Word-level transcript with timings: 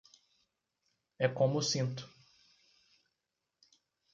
É 1.25 1.27
como 1.37 1.61
sinto. 1.71 2.03